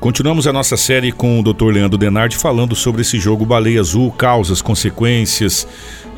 Continuamos 0.00 0.46
a 0.46 0.52
nossa 0.52 0.78
série 0.78 1.12
com 1.12 1.38
o 1.38 1.42
Dr. 1.42 1.66
Leandro 1.66 1.98
Denardi 1.98 2.34
falando 2.34 2.74
sobre 2.74 3.02
esse 3.02 3.18
jogo 3.18 3.44
Baleia 3.44 3.80
Azul, 3.80 4.10
causas, 4.10 4.62
consequências 4.62 5.68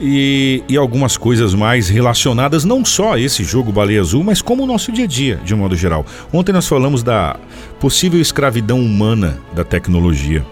e, 0.01 0.63
e, 0.69 0.77
algumas 0.77 1.17
coisas 1.17 1.53
mais 1.53 1.89
relacionadas 1.89 2.65
não 2.65 2.85
só 2.85 3.15
a 3.15 3.19
esse 3.19 3.43
jogo 3.43 3.73
Baleia 3.73 4.01
Azul, 4.01 4.23
mas 4.23 4.41
como 4.41 4.63
o 4.63 4.67
nosso 4.69 4.93
dia 4.93 5.05
a 5.05 5.09
dia, 5.09 5.41
de 5.45 5.53
um 5.53 5.59
modo 5.59 5.75
geral. 5.75 6.07
Ontem 6.33 6.53
nós 6.53 6.69
falamos 6.69 7.03
da 7.03 7.37
possível 7.81 8.21
escravidão 8.21 8.79
humana 8.79 9.41
da 9.53 9.65
tecnologia. 9.65 10.47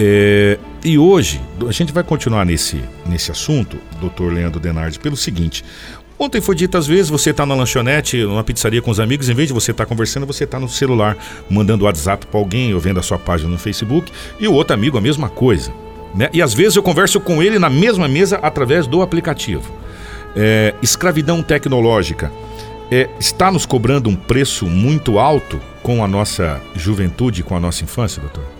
É, 0.00 0.58
e 0.82 0.96
hoje, 0.96 1.42
a 1.68 1.72
gente 1.72 1.92
vai 1.92 2.04
continuar 2.04 2.46
nesse, 2.46 2.80
nesse 3.04 3.30
assunto, 3.30 3.76
Dr. 4.00 4.32
Leandro 4.32 4.58
Denardi, 4.58 4.98
pelo 4.98 5.16
seguinte: 5.16 5.62
Ontem 6.18 6.40
foi 6.40 6.54
dito 6.54 6.78
às 6.78 6.86
vezes, 6.86 7.10
você 7.10 7.30
está 7.30 7.44
na 7.44 7.54
lanchonete, 7.54 8.22
numa 8.22 8.42
pizzaria 8.42 8.80
com 8.80 8.90
os 8.90 8.98
amigos, 8.98 9.28
em 9.28 9.34
vez 9.34 9.48
de 9.48 9.54
você 9.54 9.70
estar 9.70 9.84
tá 9.84 9.88
conversando, 9.88 10.24
você 10.24 10.44
está 10.44 10.58
no 10.58 10.68
celular, 10.68 11.16
mandando 11.48 11.84
WhatsApp 11.84 12.26
para 12.26 12.40
alguém 12.40 12.72
ou 12.72 12.80
vendo 12.80 12.98
a 12.98 13.02
sua 13.02 13.18
página 13.18 13.50
no 13.50 13.58
Facebook, 13.58 14.10
e 14.40 14.48
o 14.48 14.52
outro 14.54 14.72
amigo 14.72 14.96
a 14.96 15.00
mesma 15.00 15.28
coisa. 15.28 15.72
Né? 16.14 16.30
E 16.32 16.40
às 16.40 16.54
vezes 16.54 16.76
eu 16.76 16.82
converso 16.82 17.20
com 17.20 17.42
ele 17.42 17.58
na 17.58 17.68
mesma 17.68 18.08
mesa 18.08 18.38
através 18.42 18.86
do 18.86 19.02
aplicativo. 19.02 19.70
É, 20.34 20.74
escravidão 20.82 21.42
tecnológica 21.42 22.32
é, 22.90 23.08
está 23.20 23.50
nos 23.50 23.66
cobrando 23.66 24.08
um 24.08 24.16
preço 24.16 24.66
muito 24.66 25.18
alto 25.18 25.60
com 25.82 26.02
a 26.02 26.08
nossa 26.08 26.62
juventude, 26.74 27.42
com 27.42 27.54
a 27.54 27.60
nossa 27.60 27.84
infância, 27.84 28.20
doutor? 28.20 28.55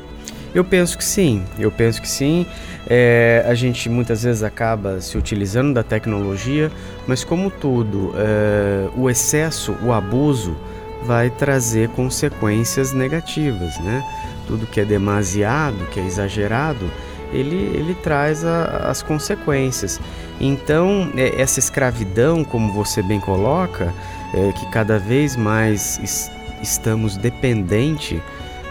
Eu 0.56 0.65
penso 0.65 0.96
que 0.96 1.05
sim, 1.05 1.45
eu 1.59 1.70
penso 1.70 2.01
que 2.01 2.09
sim. 2.09 2.46
É, 2.88 3.45
a 3.47 3.52
gente 3.52 3.91
muitas 3.91 4.23
vezes 4.23 4.42
acaba 4.42 5.02
se 5.02 5.19
utilizando 5.19 5.74
da 5.74 5.83
tecnologia, 5.83 6.73
mas 7.06 7.23
como 7.23 7.51
tudo, 7.51 8.14
é, 8.16 8.88
o 8.97 9.11
excesso, 9.11 9.77
o 9.83 9.92
abuso 9.92 10.56
vai 11.05 11.28
trazer 11.28 11.91
consequências 11.91 12.95
negativas, 12.95 13.78
né? 13.80 14.03
Tudo 14.47 14.67
que 14.67 14.80
é 14.80 14.84
demasiado, 14.86 15.77
que 15.91 16.00
é 16.00 16.06
exagerado, 16.06 16.91
ele, 17.34 17.77
ele 17.77 17.95
traz 18.02 18.42
a, 18.42 18.89
as 18.89 19.02
consequências. 19.02 20.00
Então, 20.41 21.12
é, 21.19 21.39
essa 21.39 21.58
escravidão, 21.58 22.42
como 22.42 22.73
você 22.73 23.02
bem 23.02 23.20
coloca, 23.20 23.92
é, 24.33 24.52
que 24.52 24.64
cada 24.70 24.98
vez 24.98 25.36
mais 25.36 26.00
es, 26.02 26.30
estamos 26.62 27.19
dependentes 27.19 28.23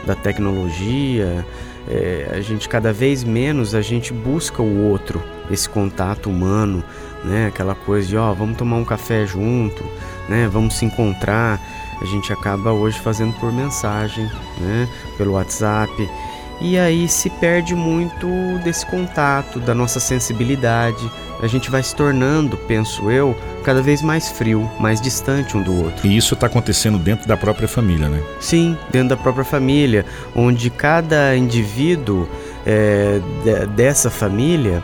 da 0.08 0.16
tecnologia, 0.16 1.46
é, 1.88 2.30
a 2.32 2.42
gente 2.42 2.68
cada 2.68 2.92
vez 2.92 3.24
menos 3.24 3.76
a 3.76 3.82
gente 3.82 4.12
busca 4.12 4.62
o 4.62 4.90
outro, 4.90 5.24
esse 5.52 5.70
contato 5.70 6.30
humano, 6.30 6.84
né? 7.24 7.48
Aquela 7.48 7.76
coisa 7.76 8.08
de 8.08 8.18
ó, 8.18 8.32
oh, 8.32 8.36
vamos 8.36 8.58
tomar 8.58 8.78
um 8.78 8.86
café 8.86 9.26
junto, 9.26 9.84
né? 10.28 10.48
Vamos 10.48 10.76
se 10.76 10.86
encontrar. 10.86 11.60
A 12.02 12.06
gente 12.06 12.34
acaba 12.34 12.72
hoje 12.72 13.00
fazendo 13.00 13.34
por 13.40 13.54
mensagem, 13.54 14.26
né? 14.60 14.88
Pelo 15.18 15.34
WhatsApp. 15.34 15.92
E 16.62 16.78
aí 16.78 17.08
se 17.08 17.30
perde 17.30 17.76
muito 17.76 18.28
desse 18.64 18.86
contato, 18.86 19.60
da 19.60 19.76
nossa 19.76 20.00
sensibilidade. 20.00 21.12
A 21.42 21.48
gente 21.48 21.70
vai 21.70 21.84
se 21.84 21.94
tornando, 21.94 22.58
penso 22.58 23.12
eu, 23.12 23.36
cada 23.64 23.82
vez 23.82 24.02
mais 24.02 24.30
frio, 24.30 24.70
mais 24.80 25.02
distante 25.02 25.58
um 25.58 25.62
do 25.62 25.76
outro. 25.84 26.08
E 26.08 26.16
isso 26.16 26.34
está 26.34 26.48
acontecendo 26.48 26.98
dentro 26.98 27.28
da 27.28 27.36
própria 27.36 27.68
família, 27.68 28.08
né? 28.08 28.22
Sim, 28.40 28.78
dentro 28.92 29.10
da 29.10 29.18
própria 29.18 29.44
família, 29.44 30.06
onde 30.34 30.70
cada 30.70 31.36
indivíduo 31.36 32.28
é, 32.66 33.20
dessa 33.76 34.10
família 34.10 34.82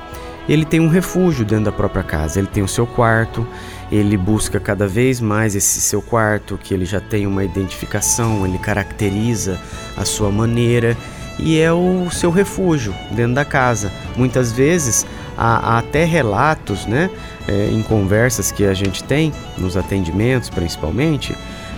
ele 0.50 0.66
tem 0.66 0.80
um 0.80 0.89
refúgio 0.89 1.45
dentro 1.45 1.66
da 1.66 1.72
própria 1.72 2.03
casa. 2.03 2.39
Ele 2.39 2.47
tem 2.47 2.63
o 2.63 2.67
seu 2.67 2.85
quarto, 2.85 3.47
ele 3.91 4.17
busca 4.17 4.59
cada 4.59 4.88
vez 4.88 5.22
mais 5.22 5.56
esse 5.56 5.80
seu 5.80 6.02
quarto, 6.02 6.58
que 6.58 6.73
ele 6.73 6.85
já 6.85 7.00
tem 7.00 7.25
uma 7.25 7.44
identificação, 7.44 8.45
ele 8.45 8.58
caracteriza 8.58 9.59
a 9.95 10.03
sua 10.03 10.31
maneira 10.31 10.97
e 11.42 11.59
é 11.59 11.72
o 11.72 12.09
seu 12.12 12.29
refúgio 12.29 12.94
dentro 13.12 13.34
da 13.34 13.44
casa. 13.44 13.91
Muitas 14.16 14.52
vezes 14.52 15.06
há, 15.38 15.74
há 15.74 15.78
até 15.79 16.06
relatos, 16.06 16.85
né, 16.85 17.09
é, 17.47 17.69
em 17.72 17.81
conversas 17.81 18.52
que 18.52 18.66
a 18.66 18.74
gente 18.74 19.03
tem, 19.03 19.34
nos 19.57 19.75
atendimentos 19.75 20.50
principalmente, 20.50 21.35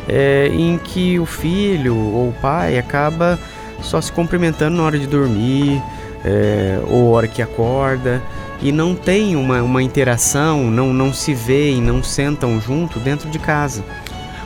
é, 0.07 0.49
em 0.53 0.77
que 0.77 1.19
o 1.19 1.25
filho 1.25 1.95
ou 1.95 2.29
o 2.29 2.35
pai 2.41 2.77
acaba 2.77 3.39
só 3.81 4.01
se 4.01 4.11
cumprimentando 4.11 4.77
na 4.77 4.83
hora 4.83 4.99
de 4.99 5.07
dormir 5.07 5.81
é, 6.23 6.79
ou 6.87 7.11
hora 7.11 7.27
que 7.27 7.41
acorda 7.41 8.21
e 8.61 8.71
não 8.71 8.95
tem 8.95 9.35
uma, 9.35 9.61
uma 9.61 9.83
interação, 9.83 10.69
não, 10.71 10.93
não 10.93 11.13
se 11.13 11.33
veem, 11.33 11.81
não 11.81 12.01
sentam 12.01 12.59
junto 12.61 12.99
dentro 12.99 13.29
de 13.29 13.37
casa. 13.37 13.83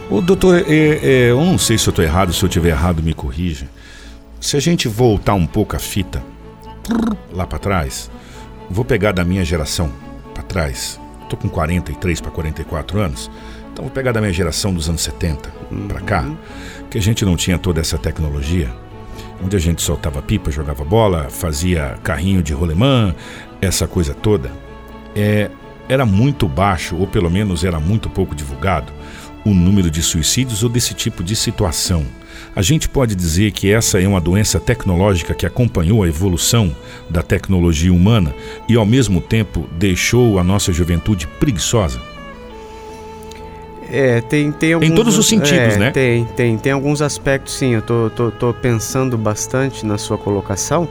O 0.09 0.21
doutor, 0.21 0.63
é, 0.67 0.73
é, 0.73 1.31
eu 1.31 1.43
não 1.43 1.57
sei 1.57 1.77
se 1.77 1.87
eu 1.87 1.91
estou 1.91 2.03
errado, 2.03 2.33
se 2.33 2.41
eu 2.43 2.47
estiver 2.47 2.69
errado, 2.69 3.03
me 3.03 3.13
corrija. 3.13 3.67
Se 4.39 4.55
a 4.55 4.59
gente 4.59 4.87
voltar 4.87 5.33
um 5.33 5.47
pouco 5.47 5.75
a 5.75 5.79
fita 5.79 6.23
lá 7.33 7.45
para 7.45 7.59
trás, 7.59 8.09
vou 8.69 8.85
pegar 8.85 9.11
da 9.11 9.25
minha 9.25 9.43
geração 9.43 9.91
para 10.33 10.43
trás. 10.43 10.99
Tô 11.27 11.35
com 11.35 11.49
43 11.49 12.21
para 12.21 12.31
44 12.31 12.99
anos. 12.99 13.31
Então 13.73 13.83
vou 13.85 13.91
pegar 13.91 14.11
da 14.11 14.21
minha 14.21 14.33
geração 14.33 14.73
dos 14.73 14.87
anos 14.89 15.01
70 15.01 15.51
uhum. 15.71 15.87
para 15.87 16.01
cá, 16.01 16.25
que 16.89 16.97
a 16.97 17.01
gente 17.01 17.25
não 17.25 17.35
tinha 17.35 17.59
toda 17.59 17.79
essa 17.81 17.97
tecnologia, 17.97 18.73
onde 19.43 19.55
a 19.55 19.59
gente 19.59 19.81
soltava 19.81 20.21
pipa, 20.21 20.49
jogava 20.49 20.83
bola, 20.83 21.29
fazia 21.29 21.97
carrinho 22.03 22.41
de 22.41 22.53
rolemã, 22.53 23.13
essa 23.61 23.87
coisa 23.87 24.13
toda. 24.13 24.51
É, 25.15 25.51
era 25.89 26.05
muito 26.05 26.47
baixo, 26.47 26.95
ou 26.95 27.05
pelo 27.05 27.29
menos 27.29 27.63
era 27.63 27.79
muito 27.79 28.09
pouco 28.09 28.33
divulgado, 28.33 28.91
o 29.45 29.53
número 29.53 29.91
de 29.91 30.01
suicídios 30.01 30.63
ou 30.63 30.69
desse 30.69 30.93
tipo 30.93 31.23
de 31.23 31.35
situação. 31.35 32.05
A 32.55 32.61
gente 32.61 32.89
pode 32.89 33.15
dizer 33.15 33.51
que 33.51 33.71
essa 33.71 34.01
é 34.01 34.07
uma 34.07 34.21
doença 34.21 34.59
tecnológica 34.59 35.33
que 35.33 35.45
acompanhou 35.45 36.03
a 36.03 36.07
evolução 36.07 36.75
da 37.09 37.21
tecnologia 37.21 37.93
humana 37.93 38.33
e, 38.67 38.75
ao 38.75 38.85
mesmo 38.85 39.21
tempo, 39.21 39.67
deixou 39.77 40.39
a 40.39 40.43
nossa 40.43 40.73
juventude 40.73 41.27
preguiçosa? 41.39 41.99
É, 43.89 44.21
tem, 44.21 44.51
tem 44.51 44.73
alguns, 44.73 44.89
Em 44.89 44.95
todos 44.95 45.17
os 45.17 45.27
sentidos, 45.27 45.75
é, 45.75 45.77
né? 45.77 45.91
Tem, 45.91 46.25
tem, 46.35 46.57
tem 46.57 46.71
alguns 46.71 47.01
aspectos, 47.01 47.57
sim. 47.57 47.73
Eu 47.73 47.81
tô, 47.81 48.09
tô, 48.09 48.31
tô 48.31 48.53
pensando 48.53 49.17
bastante 49.17 49.85
na 49.85 49.97
sua 49.97 50.17
colocação, 50.17 50.89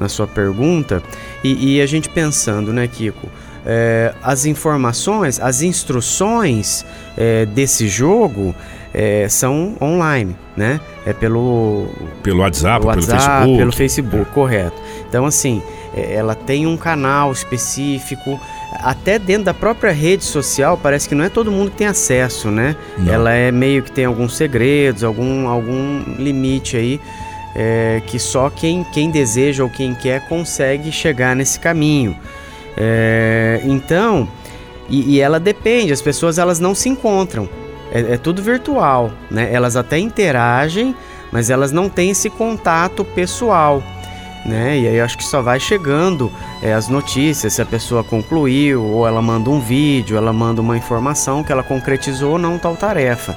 na 0.00 0.08
sua 0.08 0.26
pergunta, 0.26 1.02
e, 1.44 1.76
e 1.76 1.80
a 1.80 1.86
gente 1.86 2.08
pensando, 2.08 2.72
né, 2.72 2.88
Kiko? 2.88 3.28
É, 3.64 4.12
as 4.22 4.44
informações, 4.44 5.38
as 5.38 5.62
instruções 5.62 6.84
é, 7.16 7.46
desse 7.46 7.86
jogo 7.86 8.52
é, 8.94 9.26
são 9.28 9.74
online, 9.80 10.36
né? 10.56 10.80
É 11.06 11.12
pelo 11.12 11.86
pelo 12.22 12.40
WhatsApp, 12.40 12.84
WhatsApp 12.84 13.16
pelo 13.16 13.18
Facebook, 13.18 13.58
pelo 13.58 13.72
Facebook, 13.72 14.30
é. 14.30 14.34
correto. 14.34 14.82
Então 15.08 15.24
assim, 15.24 15.62
é, 15.96 16.14
ela 16.14 16.34
tem 16.34 16.66
um 16.66 16.76
canal 16.76 17.32
específico, 17.32 18.38
até 18.74 19.18
dentro 19.18 19.44
da 19.44 19.54
própria 19.54 19.92
rede 19.92 20.24
social 20.24 20.78
parece 20.80 21.08
que 21.08 21.14
não 21.14 21.24
é 21.24 21.28
todo 21.28 21.50
mundo 21.50 21.70
que 21.70 21.78
tem 21.78 21.86
acesso, 21.86 22.50
né? 22.50 22.76
Não. 22.98 23.12
Ela 23.12 23.32
é 23.32 23.50
meio 23.50 23.82
que 23.82 23.90
tem 23.90 24.04
alguns 24.04 24.36
segredos, 24.36 25.02
algum 25.02 25.48
algum 25.48 26.02
limite 26.18 26.76
aí. 26.76 27.00
É, 27.54 28.00
que 28.06 28.18
só 28.18 28.48
quem, 28.48 28.82
quem 28.94 29.10
deseja 29.10 29.62
ou 29.62 29.68
quem 29.68 29.94
quer 29.94 30.26
consegue 30.26 30.90
chegar 30.90 31.36
nesse 31.36 31.60
caminho. 31.60 32.16
É, 32.78 33.60
então, 33.64 34.26
e, 34.88 35.16
e, 35.16 35.20
ela 35.20 35.38
depende, 35.38 35.92
as 35.92 36.00
pessoas 36.00 36.38
elas 36.38 36.58
não 36.58 36.74
se 36.74 36.88
encontram 36.88 37.46
é, 37.92 38.14
é 38.14 38.16
tudo 38.16 38.42
virtual, 38.42 39.12
né? 39.30 39.52
Elas 39.52 39.76
até 39.76 39.98
interagem, 39.98 40.96
mas 41.30 41.50
elas 41.50 41.70
não 41.70 41.88
têm 41.88 42.10
esse 42.10 42.30
contato 42.30 43.04
pessoal. 43.04 43.82
Né? 44.44 44.80
E 44.80 44.88
aí 44.88 45.00
acho 45.00 45.16
que 45.16 45.24
só 45.24 45.40
vai 45.40 45.60
chegando 45.60 46.32
é, 46.60 46.72
as 46.72 46.88
notícias, 46.88 47.52
se 47.52 47.62
a 47.62 47.64
pessoa 47.66 48.02
concluiu, 48.02 48.82
ou 48.82 49.06
ela 49.06 49.22
manda 49.22 49.48
um 49.48 49.60
vídeo, 49.60 50.16
ela 50.16 50.32
manda 50.32 50.60
uma 50.60 50.76
informação 50.76 51.44
que 51.44 51.52
ela 51.52 51.62
concretizou 51.62 52.32
ou 52.32 52.38
não 52.38 52.58
tal 52.58 52.74
tarefa. 52.74 53.36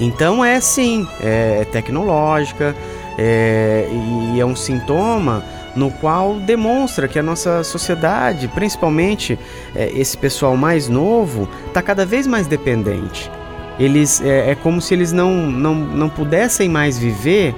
Então 0.00 0.42
é 0.42 0.58
sim, 0.58 1.06
é, 1.20 1.58
é 1.60 1.64
tecnológica 1.66 2.74
é, 3.18 3.88
e 4.32 4.40
é 4.40 4.46
um 4.46 4.56
sintoma 4.56 5.44
no 5.76 5.90
qual 5.90 6.36
demonstra 6.36 7.06
que 7.06 7.18
a 7.18 7.22
nossa 7.22 7.62
sociedade, 7.62 8.48
principalmente 8.48 9.38
é, 9.76 9.90
esse 9.92 10.16
pessoal 10.16 10.56
mais 10.56 10.88
novo, 10.88 11.46
está 11.66 11.82
cada 11.82 12.06
vez 12.06 12.26
mais 12.26 12.46
dependente 12.46 13.30
eles 13.78 14.20
é, 14.20 14.50
é 14.50 14.54
como 14.54 14.80
se 14.80 14.94
eles 14.94 15.12
não, 15.12 15.32
não, 15.32 15.74
não 15.74 16.08
pudessem 16.08 16.68
mais 16.68 16.98
viver 16.98 17.54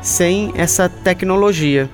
sem 0.00 0.52
essa 0.56 0.88
tecnologia, 0.88 1.88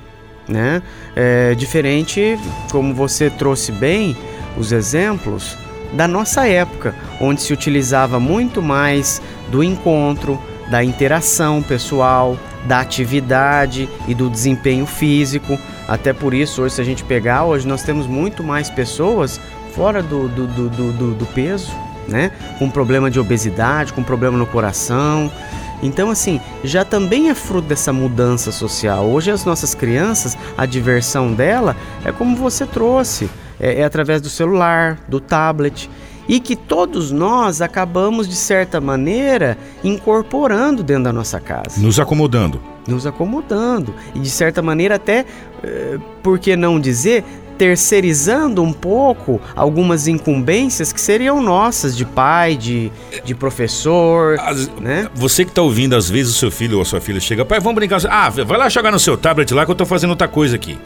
né? 0.49 0.82
É 1.15 1.55
diferente, 1.55 2.38
como 2.71 2.94
você 2.94 3.31
trouxe 3.31 3.73
bem 3.73 4.17
os 4.56 4.73
exemplos 4.73 5.56
da 5.93 6.06
nossa 6.06 6.47
época, 6.47 6.94
onde 7.21 7.41
se 7.41 7.53
utilizava 7.53 8.21
muito 8.21 8.62
mais 8.62 9.21
do 9.50 9.62
encontro, 9.62 10.41
da 10.71 10.85
interação 10.85 11.62
pessoal, 11.62 12.37
da 12.67 12.81
atividade 12.81 13.88
e 14.06 14.15
do 14.15 14.31
desempenho 14.31 14.87
físico. 14.87 15.59
Até 15.88 16.12
por 16.12 16.32
isso, 16.32 16.62
hoje, 16.62 16.77
se 16.77 16.81
a 16.81 16.85
gente 16.85 17.03
pegar, 17.05 17.44
hoje 17.44 17.67
nós 17.67 17.82
temos 17.82 18.06
muito 18.06 18.44
mais 18.44 18.71
pessoas 18.71 19.41
fora 19.75 20.03
do, 20.03 20.29
do, 20.29 20.47
do, 20.47 20.69
do, 20.69 21.15
do 21.15 21.27
peso, 21.27 21.73
né? 22.08 22.31
Com 22.58 22.70
problema 22.70 23.11
de 23.11 23.19
obesidade, 23.20 23.93
com 23.93 24.02
problema 24.02 24.37
no 24.37 24.47
coração. 24.47 25.31
Então, 25.82 26.11
assim, 26.11 26.41
já 26.62 26.85
também 26.85 27.31
é 27.31 27.35
fruto 27.35 27.69
dessa 27.69 27.93
mudança 27.93 28.52
social. 28.52 29.06
Hoje, 29.06 29.31
as 29.31 29.44
nossas 29.44 29.75
crianças, 29.75 30.37
a 30.56 30.67
diversão 30.67 31.32
dela 31.32 31.76
é 32.05 32.12
como 32.12 32.37
você 32.37 32.67
trouxe: 32.67 33.31
é, 33.58 33.81
é 33.81 33.85
através 33.85 34.20
do 34.20 34.29
celular, 34.29 34.99
do 35.08 35.20
tablet. 35.20 35.88
E 36.29 36.38
que 36.38 36.55
todos 36.55 37.11
nós 37.11 37.61
acabamos, 37.61 38.29
de 38.29 38.37
certa 38.37 38.81
maneira, 38.81 39.58
incorporando 39.82 40.81
dentro 40.81 41.05
da 41.05 41.12
nossa 41.12 41.41
casa. 41.41 41.81
Nos 41.81 41.99
acomodando. 41.99 42.61
Nos 42.87 43.05
acomodando. 43.05 43.93
E, 44.14 44.20
de 44.20 44.31
certa 44.31 44.62
maneira, 44.62 44.94
até, 44.94 45.26
eh, 45.64 45.99
por 46.23 46.38
que 46.38 46.55
não 46.55 46.79
dizer, 46.79 47.25
terceirizando 47.61 48.62
um 48.62 48.73
pouco 48.73 49.39
algumas 49.55 50.09
incumbências 50.09 50.95
que 50.95 51.01
seriam 51.01 51.43
nossas 51.43 51.95
de 51.95 52.07
pai, 52.07 52.57
de, 52.57 52.91
de 53.23 53.35
professor, 53.35 54.41
As, 54.41 54.67
né? 54.81 55.11
Você 55.15 55.45
que 55.45 55.51
está 55.51 55.61
ouvindo, 55.61 55.95
às 55.95 56.09
vezes 56.09 56.35
o 56.35 56.39
seu 56.39 56.51
filho 56.51 56.77
ou 56.77 56.83
a 56.83 56.87
sua 56.87 57.03
filha 57.03 57.21
chega, 57.21 57.45
pai, 57.45 57.61
vamos 57.61 57.75
brincar. 57.75 58.01
Ah, 58.09 58.31
vai 58.31 58.57
lá 58.57 58.71
jogar 58.71 58.91
no 58.91 58.99
seu 58.99 59.15
tablet 59.15 59.53
lá 59.53 59.67
que 59.67 59.71
eu 59.71 59.75
estou 59.75 59.87
fazendo 59.87 60.09
outra 60.09 60.27
coisa 60.27 60.57
aqui. 60.57 60.79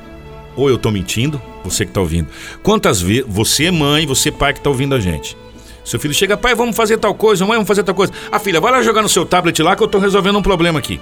Ou 0.57 0.69
eu 0.69 0.75
estou 0.75 0.91
mentindo, 0.91 1.41
você 1.63 1.85
que 1.85 1.93
está 1.93 2.01
ouvindo. 2.01 2.27
Quantas 2.61 3.01
vezes, 3.01 3.25
você 3.29 3.67
é 3.67 3.71
mãe, 3.71 4.05
você 4.05 4.33
pai 4.33 4.53
que 4.53 4.59
está 4.59 4.69
ouvindo 4.69 4.97
a 4.97 4.99
gente. 4.99 5.37
Seu 5.85 6.01
filho 6.01 6.13
chega, 6.13 6.37
pai, 6.37 6.57
vamos 6.57 6.75
fazer 6.75 6.99
tal 6.99 7.15
coisa, 7.15 7.47
mãe, 7.47 7.55
vamos 7.55 7.69
fazer 7.69 7.85
tal 7.85 7.95
coisa. 7.95 8.13
Ah, 8.33 8.41
filha, 8.41 8.61
vai 8.61 8.73
lá 8.73 8.83
jogar 8.83 9.03
no 9.03 9.09
seu 9.09 9.25
tablet 9.25 9.63
lá 9.63 9.77
que 9.77 9.83
eu 9.85 9.87
estou 9.87 10.01
resolvendo 10.01 10.41
um 10.41 10.43
problema 10.43 10.81
aqui. 10.81 11.01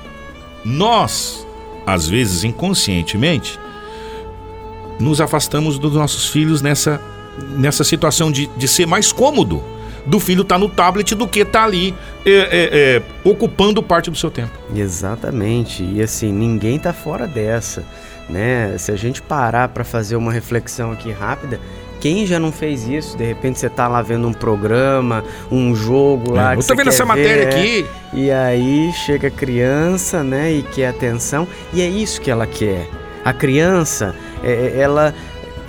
Nós, 0.66 1.46
às 1.86 2.06
vezes 2.06 2.44
inconscientemente, 2.44 3.58
nos 5.02 5.20
afastamos 5.20 5.78
dos 5.78 5.94
nossos 5.94 6.28
filhos 6.28 6.62
nessa, 6.62 7.00
nessa 7.56 7.84
situação 7.84 8.30
de, 8.30 8.46
de 8.56 8.68
ser 8.68 8.86
mais 8.86 9.12
cômodo 9.12 9.62
do 10.06 10.18
filho 10.18 10.42
estar 10.42 10.56
tá 10.56 10.58
no 10.58 10.68
tablet 10.68 11.14
do 11.14 11.28
que 11.28 11.40
estar 11.40 11.60
tá 11.60 11.64
ali 11.64 11.94
é, 12.24 12.30
é, 12.30 12.68
é, 12.72 13.02
ocupando 13.24 13.82
parte 13.82 14.10
do 14.10 14.16
seu 14.16 14.30
tempo. 14.30 14.52
Exatamente. 14.74 15.82
E 15.82 16.02
assim, 16.02 16.32
ninguém 16.32 16.76
está 16.76 16.92
fora 16.92 17.26
dessa. 17.26 17.84
Né? 18.28 18.76
Se 18.78 18.90
a 18.90 18.96
gente 18.96 19.20
parar 19.20 19.68
para 19.68 19.84
fazer 19.84 20.16
uma 20.16 20.32
reflexão 20.32 20.92
aqui 20.92 21.10
rápida, 21.10 21.60
quem 22.00 22.26
já 22.26 22.40
não 22.40 22.50
fez 22.50 22.88
isso? 22.88 23.16
De 23.16 23.24
repente 23.24 23.60
você 23.60 23.66
está 23.66 23.86
lá 23.86 24.02
vendo 24.02 24.26
um 24.26 24.32
programa, 24.32 25.22
um 25.50 25.74
jogo 25.74 26.32
lá. 26.32 26.54
É, 26.54 26.56
eu 26.56 26.62
tô 26.62 26.74
vendo 26.74 26.88
essa 26.88 27.04
ver, 27.04 27.08
matéria 27.08 27.48
aqui. 27.48 27.86
E 28.12 28.30
aí 28.30 28.92
chega 28.92 29.28
a 29.28 29.30
criança, 29.30 30.24
né? 30.24 30.52
E 30.52 30.62
quer 30.62 30.88
atenção. 30.88 31.46
E 31.72 31.80
é 31.80 31.88
isso 31.88 32.20
que 32.20 32.30
ela 32.30 32.46
quer. 32.46 32.88
A 33.24 33.32
criança, 33.32 34.14
é, 34.42 34.50
é, 34.50 34.80
ela 34.80 35.14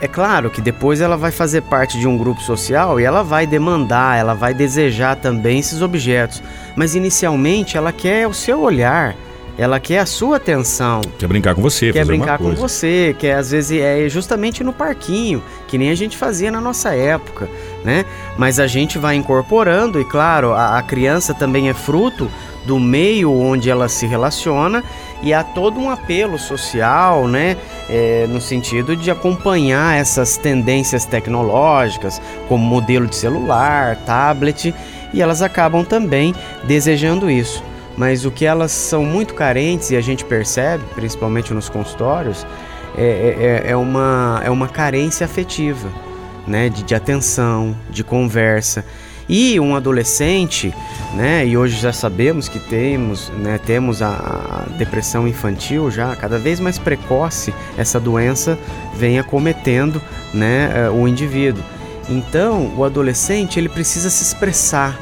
é 0.02 0.08
claro 0.08 0.50
que 0.50 0.60
depois 0.60 1.00
ela 1.00 1.16
vai 1.16 1.32
fazer 1.32 1.62
parte 1.62 1.98
de 1.98 2.08
um 2.08 2.18
grupo 2.18 2.42
social 2.42 3.00
e 3.00 3.04
ela 3.04 3.24
vai 3.24 3.48
demandar, 3.48 4.18
ela 4.18 4.34
vai 4.34 4.54
desejar 4.54 5.16
também 5.16 5.60
esses 5.60 5.82
objetos. 5.82 6.44
Mas 6.76 6.94
inicialmente 6.94 7.78
ela 7.78 7.94
quer 7.94 8.28
o 8.28 8.34
seu 8.34 8.60
olhar, 8.60 9.16
ela 9.58 9.80
quer 9.80 10.00
a 10.00 10.06
sua 10.06 10.38
atenção. 10.38 11.02
Quer 11.18 11.28
brincar 11.28 11.56
com 11.56 11.62
você, 11.62 11.94
quer 11.94 12.06
brincar 12.06 12.38
com 12.38 12.54
você, 12.54 13.16
quer 13.18 13.36
às 13.36 13.52
vezes 13.52 13.80
é 13.80 14.10
justamente 14.10 14.64
no 14.64 14.74
parquinho, 14.74 15.44
que 15.68 15.78
nem 15.78 15.90
a 15.90 15.96
gente 15.96 16.18
fazia 16.18 16.52
na 16.52 16.60
nossa 16.60 16.94
época, 16.94 17.48
né? 17.84 18.04
Mas 18.38 18.60
a 18.60 18.68
gente 18.68 18.98
vai 18.98 19.16
incorporando 19.16 20.02
e 20.02 20.06
claro, 20.06 20.54
a, 20.54 20.80
a 20.80 20.84
criança 20.84 21.34
também 21.34 21.70
é 21.70 21.74
fruto 21.74 22.30
do 22.66 22.80
meio 22.80 23.32
onde 23.32 23.70
ela 23.70 23.88
se 23.88 24.08
relaciona 24.08 24.84
e 25.24 25.34
há 25.34 25.42
todo 25.42 25.80
um 25.80 25.90
apelo 25.90 26.38
social, 26.38 27.28
né, 27.28 27.56
é, 27.90 28.28
no 28.28 28.42
sentido 28.42 28.96
de 28.96 29.10
acompanhar 29.10 29.98
essas 29.98 30.36
tendências 30.36 31.06
tecnológicas, 31.06 32.22
como 32.50 32.64
modelo 32.64 33.08
de 33.08 33.16
celular, 33.16 33.96
tablet, 34.06 34.75
e 35.14 35.22
elas 35.22 35.42
acabam 35.42 35.86
também 35.86 36.36
desejando 36.66 37.31
isso. 37.31 37.64
Mas 37.96 38.25
o 38.25 38.31
que 38.31 38.46
elas 38.46 38.72
são 38.72 39.06
muito 39.06 39.34
carentes, 39.34 39.92
e 39.92 39.96
a 39.96 40.02
gente 40.02 40.25
percebe, 40.25 40.84
principalmente 40.94 41.54
nos 41.54 41.70
consultórios, 41.70 42.46
é, 42.98 43.62
é, 43.66 43.72
é 43.72 43.75
uma, 43.78 44.42
é 44.44 44.50
uma 44.50 44.68
carência 44.68 45.25
afetiva, 45.25 45.90
né, 46.46 46.68
de, 46.68 46.84
de 46.84 46.94
atenção, 46.94 47.75
de 47.90 48.04
conversa. 48.04 48.84
E 49.28 49.60
um 49.60 49.75
adolescente, 49.75 50.74
né, 51.14 51.46
e 51.46 51.56
hoje 51.56 51.80
já 51.80 51.94
sabemos 51.94 52.50
que 52.50 52.60
temos, 52.60 53.30
né, 53.40 53.60
temos 53.66 54.02
a, 54.02 54.66
depressão 54.78 55.28
infantil 55.28 55.90
já 55.90 56.16
cada 56.16 56.38
vez 56.38 56.60
mais 56.60 56.78
precoce, 56.78 57.54
essa 57.78 58.00
doença 58.00 58.58
vem 58.96 59.20
acometendo, 59.20 60.02
né, 60.34 60.72
eh, 60.75 60.90
o 60.90 61.08
indivíduo. 61.08 61.64
Então, 62.10 62.74
o 62.75 62.84
adolescente, 62.84 63.58
ele 63.58 63.70
precisa 63.70 64.10
se 64.10 64.24
expressar, 64.24 65.00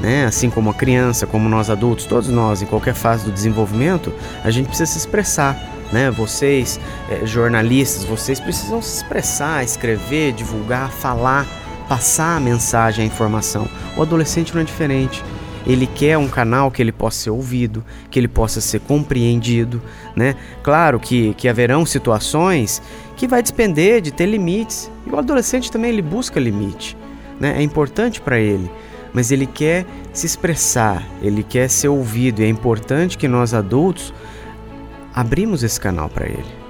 né? 0.00 0.26
Assim 0.26 0.50
como 0.50 0.68
a 0.68 0.74
criança, 0.74 1.26
como 1.26 1.48
nós 1.48 1.70
adultos, 1.70 2.04
todos 2.04 2.28
nós, 2.28 2.60
em 2.60 2.66
qualquer 2.66 2.94
fase 2.94 3.24
do 3.24 3.32
desenvolvimento, 3.32 4.12
a 4.44 4.50
gente 4.50 4.66
precisa 4.66 4.90
se 4.90 4.98
expressar. 4.98 5.56
Né? 5.90 6.10
Vocês, 6.10 6.80
eh, 7.10 7.24
jornalistas, 7.24 8.04
vocês 8.04 8.40
precisam 8.40 8.82
se 8.82 8.96
expressar, 8.96 9.62
escrever, 9.62 10.32
divulgar, 10.32 10.90
falar 10.90 11.46
passar 11.92 12.38
a 12.38 12.40
mensagem, 12.40 13.04
a 13.04 13.06
informação. 13.06 13.68
O 13.98 14.00
adolescente 14.00 14.54
não 14.54 14.62
é 14.62 14.64
diferente. 14.64 15.22
Ele 15.66 15.86
quer 15.86 16.16
um 16.16 16.26
canal 16.26 16.70
que 16.70 16.80
ele 16.80 16.90
possa 16.90 17.24
ser 17.24 17.28
ouvido, 17.28 17.84
que 18.10 18.18
ele 18.18 18.28
possa 18.28 18.62
ser 18.62 18.80
compreendido, 18.80 19.82
né? 20.16 20.34
Claro 20.62 20.98
que, 20.98 21.34
que 21.34 21.50
haverão 21.50 21.84
situações 21.84 22.80
que 23.14 23.28
vai 23.28 23.42
depender 23.42 24.00
de 24.00 24.10
ter 24.10 24.24
limites. 24.24 24.90
E 25.06 25.10
o 25.10 25.18
adolescente 25.18 25.70
também 25.70 25.90
ele 25.90 26.00
busca 26.00 26.40
limite, 26.40 26.96
né? 27.38 27.58
É 27.58 27.62
importante 27.62 28.22
para 28.22 28.40
ele, 28.40 28.70
mas 29.12 29.30
ele 29.30 29.44
quer 29.44 29.84
se 30.14 30.24
expressar, 30.24 31.06
ele 31.20 31.42
quer 31.42 31.68
ser 31.68 31.88
ouvido. 31.88 32.40
E 32.40 32.46
é 32.46 32.48
importante 32.48 33.18
que 33.18 33.28
nós 33.28 33.52
adultos 33.52 34.14
abrimos 35.12 35.62
esse 35.62 35.78
canal 35.78 36.08
para 36.08 36.24
ele. 36.24 36.61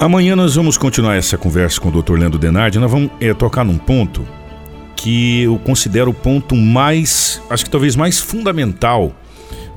Amanhã 0.00 0.36
nós 0.36 0.54
vamos 0.54 0.78
continuar 0.78 1.16
essa 1.16 1.36
conversa 1.36 1.80
com 1.80 1.88
o 1.88 2.02
Dr. 2.02 2.12
Leandro 2.12 2.38
Denardi. 2.38 2.78
Nós 2.78 2.90
vamos 2.90 3.10
é, 3.20 3.34
tocar 3.34 3.64
num 3.64 3.76
ponto 3.76 4.24
que 4.94 5.42
eu 5.42 5.58
considero 5.58 6.12
o 6.12 6.14
ponto 6.14 6.54
mais, 6.54 7.42
acho 7.50 7.64
que 7.64 7.70
talvez 7.70 7.96
mais 7.96 8.20
fundamental 8.20 9.12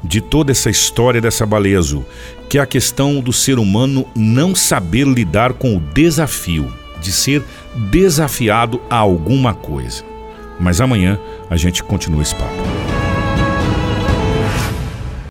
de 0.03 0.21
toda 0.21 0.51
essa 0.51 0.69
história 0.69 1.19
dessa 1.19 1.43
baleia 1.43 1.79
azul, 1.79 2.05
que 2.47 2.59
é 2.59 2.61
a 2.61 2.67
questão 2.67 3.19
do 3.19 3.33
ser 3.33 3.57
humano 3.57 4.05
não 4.15 4.53
saber 4.53 5.07
lidar 5.07 5.53
com 5.53 5.75
o 5.75 5.79
desafio 5.79 6.71
de 7.01 7.11
ser 7.11 7.43
desafiado 7.89 8.79
a 8.91 8.97
alguma 8.97 9.55
coisa. 9.55 10.03
Mas 10.59 10.79
amanhã 10.79 11.19
a 11.49 11.57
gente 11.57 11.83
continua 11.83 12.21
esse 12.21 12.35
papo. 12.35 12.90